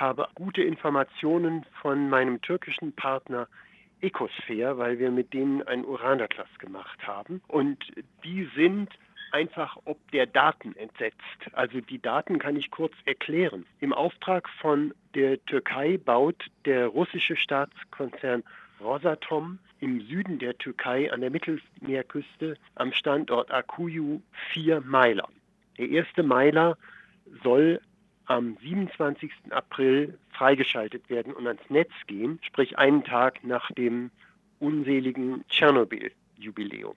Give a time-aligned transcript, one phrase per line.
[0.00, 3.48] habe gute Informationen von meinem türkischen Partner
[4.00, 7.42] Ecosphere, weil wir mit denen einen Uranatlas gemacht haben.
[7.48, 7.84] Und
[8.24, 8.90] die sind
[9.32, 11.18] einfach ob der Daten entsetzt.
[11.52, 13.66] Also die Daten kann ich kurz erklären.
[13.80, 18.42] Im Auftrag von der Türkei baut der russische Staatskonzern
[18.80, 25.28] Rosatom im Süden der Türkei an der Mittelmeerküste am Standort Akuyu vier Meiler.
[25.76, 26.76] Der erste Meiler
[27.42, 27.80] soll
[28.28, 29.30] am 27.
[29.50, 34.10] April freigeschaltet werden und ans Netz gehen, sprich einen Tag nach dem
[34.60, 36.96] unseligen Tschernobyl-Jubiläum.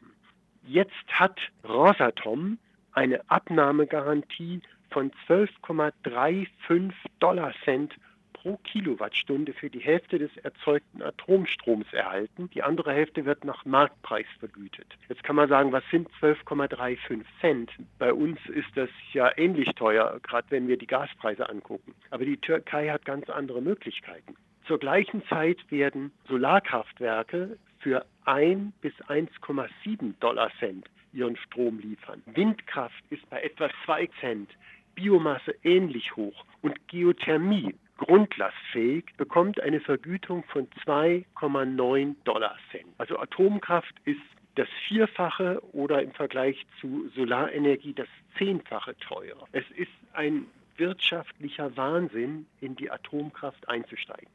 [0.68, 2.58] Jetzt hat Rosatom
[2.92, 7.94] eine Abnahmegarantie von 12,35 Dollar Cent
[8.42, 12.50] pro Kilowattstunde für die Hälfte des erzeugten Atomstroms erhalten.
[12.54, 14.88] Die andere Hälfte wird nach Marktpreis vergütet.
[15.10, 17.72] Jetzt kann man sagen, was sind 12,35 Cent?
[18.00, 21.94] Bei uns ist das ja ähnlich teuer, gerade wenn wir die Gaspreise angucken.
[22.10, 24.36] Aber die Türkei hat ganz andere Möglichkeiten.
[24.66, 32.24] Zur gleichen Zeit werden Solarkraftwerke für 1 bis 1,7 Dollar Cent ihren Strom liefern.
[32.26, 34.50] Windkraft ist bei etwa 2 Cent,
[34.96, 42.88] Biomasse ähnlich hoch und Geothermie grundlastfähig bekommt eine Vergütung von 2,9 Dollar Cent.
[42.98, 44.22] Also Atomkraft ist
[44.56, 49.48] das Vierfache oder im Vergleich zu Solarenergie das Zehnfache teurer.
[49.52, 54.30] Es ist ein wirtschaftlicher Wahnsinn, in die Atomkraft einzusteigen.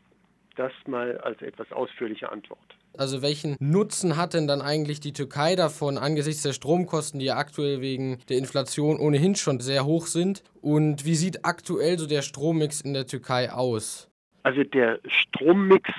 [0.54, 2.75] Das mal als etwas ausführliche Antwort.
[2.98, 7.36] Also welchen Nutzen hat denn dann eigentlich die Türkei davon angesichts der Stromkosten, die ja
[7.36, 10.42] aktuell wegen der Inflation ohnehin schon sehr hoch sind?
[10.60, 14.08] Und wie sieht aktuell so der Strommix in der Türkei aus?
[14.46, 15.90] Also der Strommix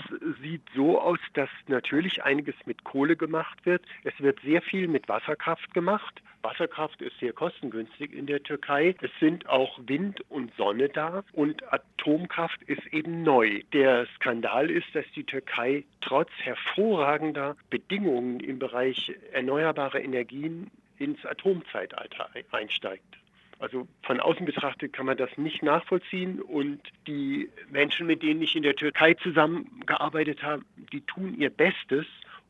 [0.41, 3.83] sieht so aus, dass natürlich einiges mit Kohle gemacht wird.
[4.05, 6.21] Es wird sehr viel mit Wasserkraft gemacht.
[6.43, 8.95] Wasserkraft ist sehr kostengünstig in der Türkei.
[9.01, 13.63] Es sind auch Wind und Sonne da und Atomkraft ist eben neu.
[13.73, 22.29] Der Skandal ist, dass die Türkei trotz hervorragender Bedingungen im Bereich erneuerbare Energien ins Atomzeitalter
[22.51, 23.17] einsteigt.
[23.59, 28.55] Also von außen betrachtet kann man das nicht nachvollziehen und die Menschen, mit denen ich
[28.55, 32.05] in der Türkei zusammengearbeitet habe, die tun ihr Bestes,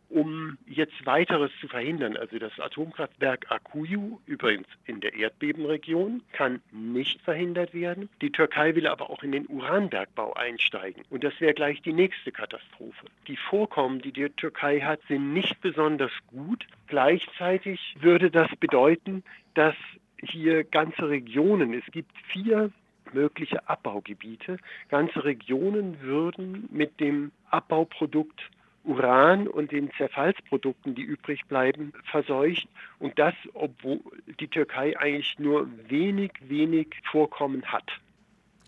[0.10, 2.16] um jetzt weiteres zu verhindern.
[2.16, 8.10] Also das Atomkraftwerk Akuyu, übrigens in der Erdbebenregion, kann nicht verhindert werden.
[8.22, 11.04] Die Türkei will aber auch in den Uranbergbau einsteigen.
[11.10, 13.08] Und das wäre gleich die nächste Katastrophe.
[13.28, 16.66] Die Vorkommen, die die Türkei hat, sind nicht besonders gut.
[16.88, 19.24] Gleichzeitig würde das bedeuten,
[19.56, 19.76] dass
[20.22, 22.72] hier ganze Regionen, es gibt vier
[23.14, 24.58] mögliche Abbaugebiete,
[24.90, 28.42] ganze Regionen würden mit dem Abbauprodukt
[28.88, 32.68] Uran und den Zerfallsprodukten, die übrig bleiben, verseucht.
[33.00, 34.00] Und das, obwohl
[34.40, 37.92] die Türkei eigentlich nur wenig, wenig Vorkommen hat.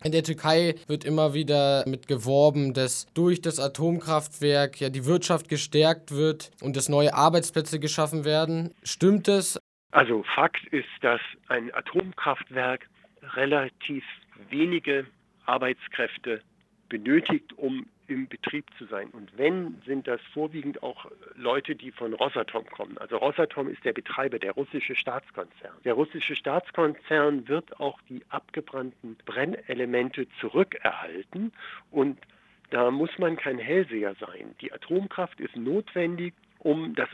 [0.02, 5.50] In der Türkei wird immer wieder mit geworben, dass durch das Atomkraftwerk ja die Wirtschaft
[5.50, 8.74] gestärkt wird und dass neue Arbeitsplätze geschaffen werden.
[8.84, 9.59] Stimmt es?
[9.92, 12.88] Also Fakt ist, dass ein Atomkraftwerk
[13.36, 14.04] relativ
[14.50, 15.06] wenige
[15.46, 16.42] Arbeitskräfte
[16.90, 19.10] benötigt, um im Betrieb zu sein.
[19.10, 21.06] Und wenn, sind das vorwiegend auch
[21.36, 22.98] Leute, die von Rosatom kommen.
[22.98, 25.76] Also Rosatom ist der Betreiber, der russische Staatskonzern.
[25.86, 31.52] Der russische Staatskonzern wird auch die abgebrannten Brennelemente zurückerhalten
[31.92, 32.18] und
[32.72, 34.56] da muss man kein Hellseher sein.
[34.62, 37.10] Die Atomkraft ist notwendig, um das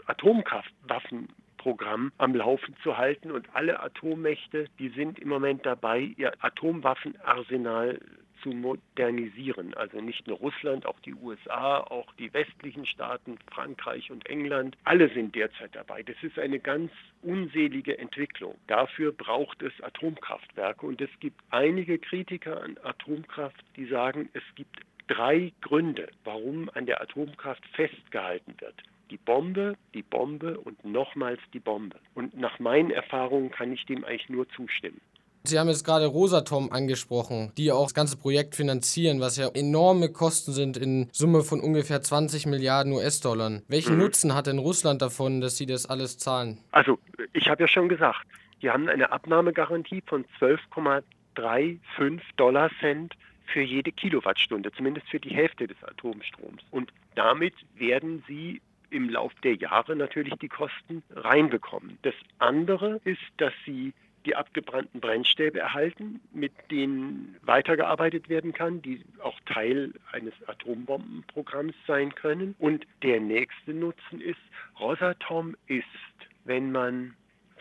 [1.65, 3.31] Atomkraftwaffenprogramm am Laufen zu halten.
[3.31, 7.99] Und alle Atommächte, die sind im Moment dabei, ihr Atomwaffenarsenal
[8.43, 9.73] zu modernisieren.
[9.73, 15.09] Also nicht nur Russland, auch die USA, auch die westlichen Staaten, Frankreich und England, alle
[15.09, 16.03] sind derzeit dabei.
[16.03, 16.91] Das ist eine ganz
[17.23, 18.55] unselige Entwicklung.
[18.67, 24.81] Dafür braucht es Atomkraftwerke und es gibt einige Kritiker an Atomkraft, die sagen, es gibt
[25.07, 28.75] drei Gründe, warum an der Atomkraft festgehalten wird.
[29.11, 31.97] Die Bombe, die Bombe und nochmals die Bombe.
[32.15, 34.99] Und nach meinen Erfahrungen kann ich dem eigentlich nur zustimmen.
[35.47, 40.11] Sie haben jetzt gerade Rosatom angesprochen, die auch das ganze Projekt finanzieren, was ja enorme
[40.11, 43.61] Kosten sind in Summe von ungefähr 20 Milliarden US-Dollar.
[43.67, 44.01] Welchen mhm.
[44.01, 46.57] Nutzen hat denn Russland davon, dass sie das alles zahlen?
[46.71, 46.97] Also,
[47.33, 48.25] ich habe ja schon gesagt,
[48.61, 53.13] die haben eine Abnahmegarantie von 12,35 Dollar Cent
[53.45, 56.63] für jede Kilowattstunde, zumindest für die Hälfte des Atomstroms.
[56.71, 58.61] Und damit werden sie
[58.95, 61.97] im Laufe der Jahre natürlich die Kosten reinbekommen.
[62.03, 63.93] Das andere ist, dass sie
[64.25, 72.15] die abgebrannten Brennstäbe erhalten, mit denen weitergearbeitet werden kann, die auch Teil eines Atombombenprogramms sein
[72.15, 72.55] können.
[72.57, 74.39] Und der nächste Nutzen ist,
[74.79, 75.85] Rosatom ist,
[76.43, 77.13] wenn man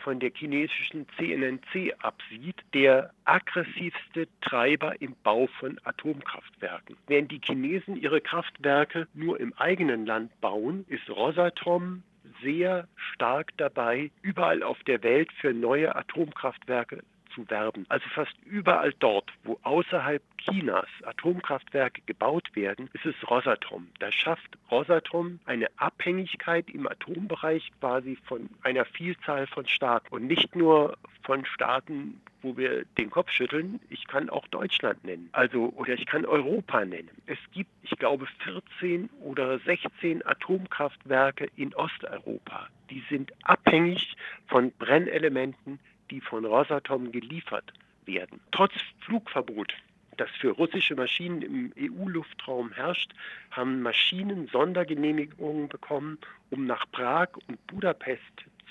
[0.05, 6.95] von der chinesischen CNNC absieht, der aggressivste Treiber im Bau von Atomkraftwerken.
[7.07, 12.03] Während die Chinesen ihre Kraftwerke nur im eigenen Land bauen, ist Rosatom
[12.43, 17.01] sehr stark dabei, überall auf der Welt für neue Atomkraftwerke
[17.35, 17.85] zu werben.
[17.89, 23.87] Also fast überall dort, wo außerhalb Chinas Atomkraftwerke gebaut werden, ist es Rosatom.
[23.99, 30.55] Da schafft Rosatom eine Abhängigkeit im Atombereich quasi von einer Vielzahl von Staaten und nicht
[30.55, 33.79] nur von Staaten, wo wir den Kopf schütteln.
[33.89, 37.09] Ich kann auch Deutschland nennen, also oder ich kann Europa nennen.
[37.25, 42.67] Es gibt, ich glaube, 14 oder 16 Atomkraftwerke in Osteuropa.
[42.91, 44.15] Die sind abhängig
[44.47, 45.79] von Brennelementen,
[46.11, 47.73] die von Rosatom geliefert
[48.05, 48.39] werden.
[48.51, 49.73] Trotz Flugverbot
[50.17, 53.11] das für russische Maschinen im EU-Luftraum herrscht,
[53.51, 56.17] haben Maschinen Sondergenehmigungen bekommen,
[56.49, 58.21] um nach Prag und Budapest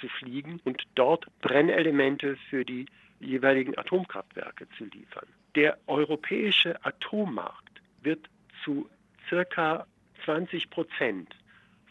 [0.01, 2.87] zu fliegen und dort Brennelemente für die
[3.21, 5.27] jeweiligen Atomkraftwerke zu liefern.
[5.55, 8.29] Der europäische Atommarkt wird
[8.65, 8.89] zu
[9.29, 9.87] circa
[10.25, 11.35] 20 Prozent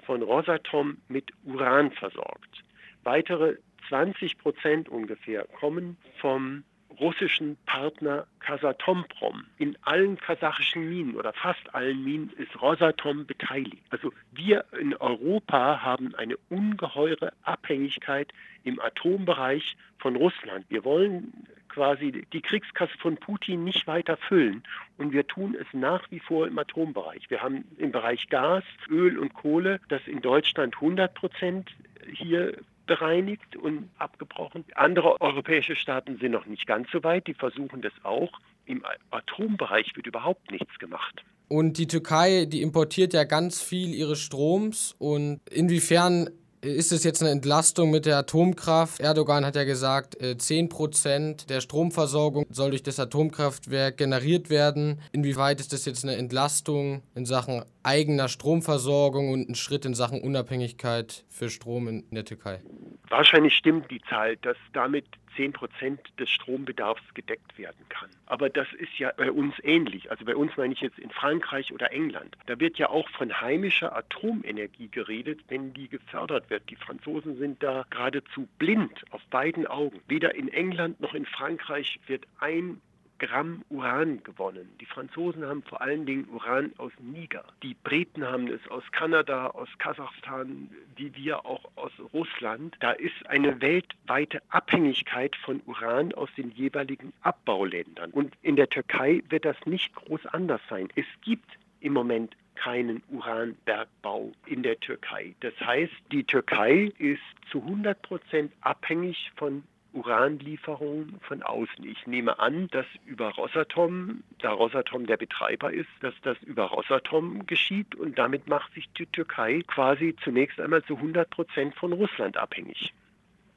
[0.06, 2.64] von Rosatom mit Uran versorgt.
[3.04, 3.58] Weitere
[3.90, 6.64] 20 Prozent ungefähr kommen vom
[7.00, 9.46] russischen Partner Kasatomprom.
[9.58, 13.82] In allen kasachischen Minen oder fast allen Minen ist Rosatom beteiligt.
[13.90, 18.32] Also wir in Europa haben eine ungeheure Abhängigkeit
[18.64, 20.66] im Atombereich von Russland.
[20.70, 24.64] Wir wollen quasi die Kriegskasse von Putin nicht weiter füllen.
[24.98, 27.30] Und wir tun es nach wie vor im Atombereich.
[27.30, 31.72] Wir haben im Bereich Gas, Öl und Kohle, das in Deutschland 100 Prozent
[32.14, 34.66] hier bereinigt und abgebrochen.
[34.76, 38.32] Andere europäische Staaten sind noch nicht ganz so weit, die versuchen das auch.
[38.66, 41.24] Im Atombereich wird überhaupt nichts gemacht.
[41.50, 44.96] Und die Türkei, die importiert ja ganz viel ihres Stroms.
[44.98, 46.30] Und inwiefern
[46.64, 49.02] ist es jetzt eine Entlastung mit der Atomkraft?
[49.02, 55.02] Erdogan hat ja gesagt, 10% äh, der Stromversorgung soll durch das Atomkraftwerk generiert werden.
[55.12, 60.22] Inwieweit ist das jetzt eine Entlastung in Sachen eigener Stromversorgung und ein Schritt in Sachen
[60.22, 62.62] Unabhängigkeit für Strom in der Türkei?
[63.10, 68.10] Wahrscheinlich stimmt die Zahl, dass damit 10 Prozent des Strombedarfs gedeckt werden kann.
[68.26, 70.12] Aber das ist ja bei uns ähnlich.
[70.12, 72.36] Also bei uns meine ich jetzt in Frankreich oder England.
[72.46, 76.70] Da wird ja auch von heimischer Atomenergie geredet, wenn die gefördert wird.
[76.70, 80.02] Die Franzosen sind da geradezu blind auf beiden Augen.
[80.08, 82.82] Weder in England noch in Frankreich wird ein
[83.26, 84.70] Gramm Uran gewonnen.
[84.82, 87.46] Die Franzosen haben vor allen Dingen Uran aus Niger.
[87.62, 92.76] Die Briten haben es aus Kanada, aus Kasachstan, wie wir auch aus Russland.
[92.82, 98.12] Da ist eine weltweite Abhängigkeit von Uran aus den jeweiligen Abbauländern.
[98.12, 100.90] Und in der Türkei wird das nicht groß anders sein.
[100.96, 101.50] Es gibt
[101.80, 105.34] im Moment keinen Uranbergbau in der Türkei.
[105.40, 109.64] Das heißt, die Türkei ist zu 100 Prozent abhängig von
[109.94, 111.86] Uranlieferungen von außen.
[111.86, 117.46] Ich nehme an, dass über Rosatom, da Rosatom der Betreiber ist, dass das über Rosatom
[117.46, 122.38] geschieht und damit macht sich die Türkei quasi zunächst einmal zu 100 Prozent von Russland
[122.38, 122.94] abhängig.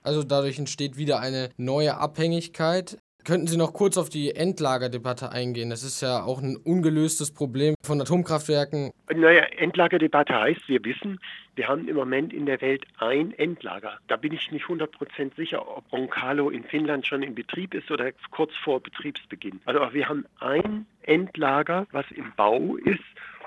[0.02, 2.98] Also dadurch entsteht wieder eine neue Abhängigkeit.
[3.26, 5.68] Könnten Sie noch kurz auf die Endlagerdebatte eingehen?
[5.68, 8.92] Das ist ja auch ein ungelöstes Problem von Atomkraftwerken.
[9.12, 11.18] Naja, Endlagerdebatte heißt, wir wissen,
[11.56, 13.98] wir haben im Moment in der Welt ein Endlager.
[14.06, 18.12] Da bin ich nicht 100% sicher, ob Roncalo in Finnland schon in Betrieb ist oder
[18.30, 19.60] kurz vor Betriebsbeginn.
[19.64, 23.02] Also wir haben ein Endlager, was im Bau ist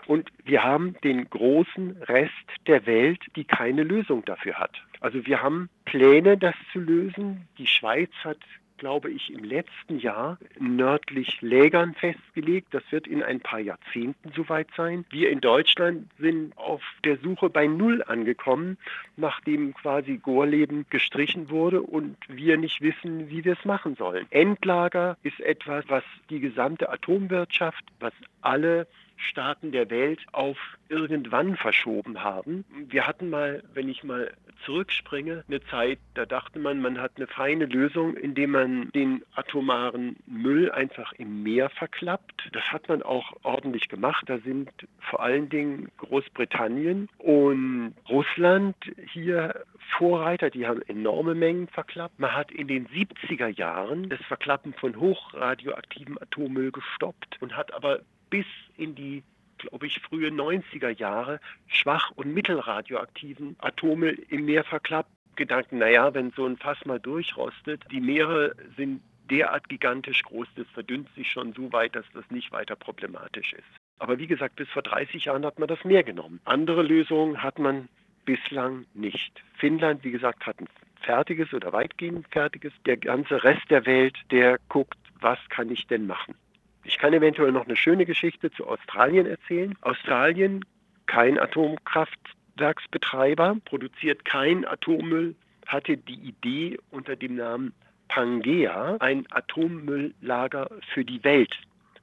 [0.08, 2.33] und wir haben den großen Rest
[2.68, 4.71] der Welt, die keine Lösung dafür hat.
[5.00, 7.48] Also wir haben Pläne, das zu lösen.
[7.57, 8.40] Die Schweiz hat
[8.80, 12.74] glaube ich, im letzten Jahr nördlich Lägern festgelegt.
[12.74, 15.06] Das wird in ein paar Jahrzehnten soweit sein.
[15.12, 18.78] Wir in Deutschland sind auf der Suche bei Null angekommen,
[19.18, 24.26] nachdem quasi Gorleben gestrichen wurde und wir nicht wissen, wie wir es machen sollen.
[24.31, 28.88] Endlager ist etwas, was die gesamte Atomwirtschaft, was alle
[29.19, 30.57] Staaten der Welt auf
[30.88, 32.66] irgendwann verschoben haben.
[32.88, 34.31] Wir hatten mal, wenn ich mal
[34.66, 40.18] zurückspringe, eine Zeit, da dachte man, man hat eine feine Lösung, indem man den atomaren
[40.26, 42.49] Müll einfach im Meer verklappt.
[42.54, 44.23] Das hat man auch ordentlich gemacht.
[44.28, 48.76] Da sind vor allen Dingen Großbritannien und Russland
[49.14, 49.64] hier
[49.97, 52.19] Vorreiter, die haben enorme Mengen verklappt.
[52.19, 58.02] Man hat in den 70er Jahren das Verklappen von hochradioaktivem Atommüll gestoppt und hat aber
[58.30, 58.45] bis
[58.78, 59.24] in die
[59.59, 65.12] glaube ich, frühe 90er Jahre schwach- und mittelradioaktiven Atome im Meer verklappt.
[65.36, 70.68] Gedanken, naja, wenn so ein Fass mal durchrostet, die Meere sind derart gigantisch groß, das
[70.74, 73.68] verdünnt sich schon so weit, dass das nicht weiter problematisch ist.
[74.00, 76.42] Aber wie gesagt, bis vor 30 Jahren hat man das Meer genommen.
[76.45, 77.88] Andere Lösungen hat man
[78.26, 79.44] bislang nicht.
[79.57, 80.68] Finnland, wie gesagt, hat ein
[81.02, 82.74] fertiges oder weitgehend fertiges.
[82.86, 86.36] Der ganze Rest der Welt, der guckt, was kann ich denn machen?
[86.83, 89.76] Ich kann eventuell noch eine schöne Geschichte zu Australien erzählen.
[89.81, 90.64] Australien,
[91.06, 97.74] kein Atomkraftwerksbetreiber, produziert kein Atommüll, hatte die Idee unter dem Namen
[98.07, 101.56] Pangea, ein Atommülllager für die Welt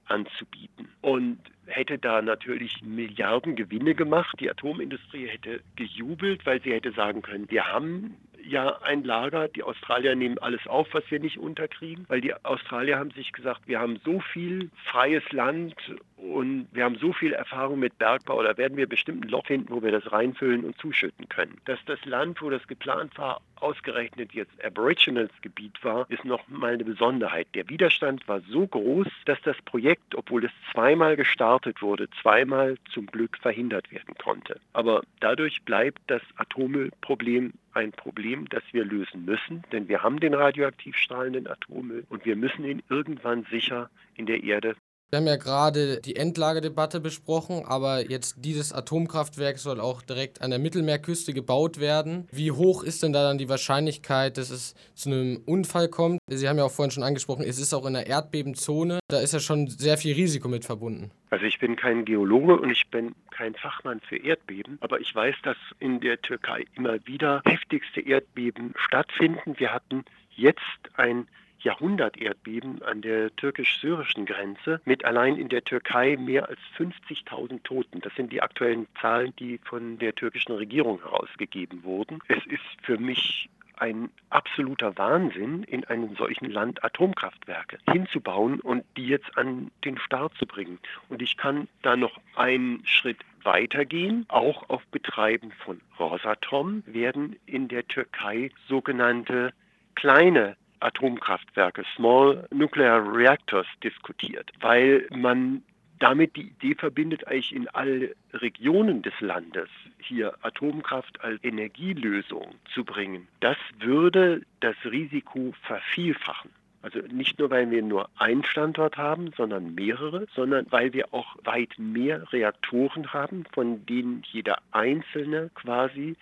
[0.06, 0.88] anzubieten.
[1.00, 4.36] Und hätte da natürlich Milliarden Gewinne gemacht.
[4.40, 8.16] Die Atomindustrie hätte gejubelt, weil sie hätte sagen können, wir haben
[8.46, 9.48] ja ein Lager.
[9.48, 13.62] Die Australier nehmen alles auf, was wir nicht unterkriegen, weil die Australier haben sich gesagt,
[13.66, 15.74] wir haben so viel freies Land
[16.16, 19.70] und wir haben so viel Erfahrung mit Bergbau, da werden wir bestimmt ein Loch finden,
[19.70, 21.60] wo wir das reinfüllen und zuschütten können.
[21.66, 26.74] Dass das Land, wo das geplant war, ausgerechnet jetzt Aboriginals Gebiet war, ist noch mal
[26.74, 27.46] eine Besonderheit.
[27.54, 33.06] Der Widerstand war so groß, dass das Projekt, obwohl es zweimal gestartet wurde, zweimal zum
[33.06, 34.60] Glück verhindert werden konnte.
[34.72, 40.32] Aber dadurch bleibt das Atommüllproblem ein Problem, das wir lösen müssen, denn wir haben den
[40.32, 44.76] radioaktiv strahlenden Atommüll und wir müssen ihn irgendwann sicher in der Erde
[45.10, 50.50] wir haben ja gerade die Endlagerdebatte besprochen, aber jetzt dieses Atomkraftwerk soll auch direkt an
[50.50, 52.26] der Mittelmeerküste gebaut werden.
[52.32, 56.18] Wie hoch ist denn da dann die Wahrscheinlichkeit, dass es zu einem Unfall kommt?
[56.26, 58.98] Sie haben ja auch vorhin schon angesprochen, es ist auch in der Erdbebenzone.
[59.06, 61.12] Da ist ja schon sehr viel Risiko mit verbunden.
[61.30, 65.36] Also ich bin kein Geologe und ich bin kein Fachmann für Erdbeben, aber ich weiß,
[65.44, 69.54] dass in der Türkei immer wieder heftigste Erdbeben stattfinden.
[69.58, 70.60] Wir hatten jetzt
[70.96, 71.28] ein
[71.66, 78.00] Jahrhunderterdbeben an der türkisch-syrischen Grenze mit allein in der Türkei mehr als 50.000 Toten.
[78.00, 82.20] Das sind die aktuellen Zahlen, die von der türkischen Regierung herausgegeben wurden.
[82.28, 89.08] Es ist für mich ein absoluter Wahnsinn, in einem solchen Land Atomkraftwerke hinzubauen und die
[89.08, 90.78] jetzt an den Start zu bringen.
[91.08, 94.24] Und ich kann da noch einen Schritt weitergehen.
[94.28, 99.52] Auch auf Betreiben von Rosatom werden in der Türkei sogenannte
[99.96, 105.62] kleine Atomkraftwerke, Small Nuclear Reactors, diskutiert, weil man
[105.98, 109.68] damit die Idee verbindet, eigentlich in alle Regionen des Landes
[109.98, 113.28] hier Atomkraft als Energielösung zu bringen.
[113.40, 116.50] Das würde das Risiko vervielfachen.
[116.82, 121.34] Also nicht nur, weil wir nur einen Standort haben, sondern mehrere, sondern weil wir auch
[121.42, 126.14] weit mehr Reaktoren haben, von denen jeder einzelne quasi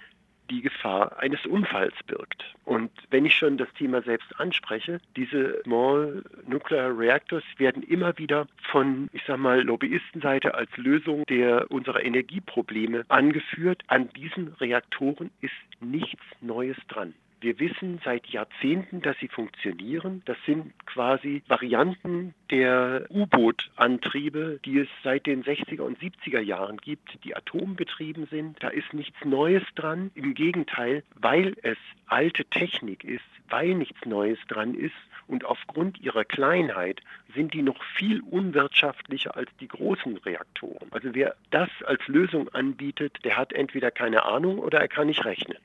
[0.50, 2.44] die Gefahr eines Unfalls birgt.
[2.64, 8.46] Und wenn ich schon das Thema selbst anspreche, diese Small Nuclear Reactors werden immer wieder
[8.70, 13.82] von, ich sag mal, Lobbyistenseite als Lösung der unserer Energieprobleme angeführt.
[13.88, 17.14] An diesen Reaktoren ist nichts Neues dran.
[17.44, 20.22] Wir wissen seit Jahrzehnten, dass sie funktionieren.
[20.24, 27.22] Das sind quasi Varianten der U-Boot-Antriebe, die es seit den 60er und 70er Jahren gibt,
[27.22, 28.62] die atombetrieben sind.
[28.62, 30.10] Da ist nichts Neues dran.
[30.14, 33.20] Im Gegenteil, weil es alte Technik ist,
[33.50, 34.94] weil nichts Neues dran ist
[35.26, 37.02] und aufgrund ihrer Kleinheit
[37.34, 40.88] sind die noch viel unwirtschaftlicher als die großen Reaktoren.
[40.92, 45.24] Also wer das als Lösung anbietet, der hat entweder keine Ahnung oder er kann nicht
[45.24, 45.58] rechnen.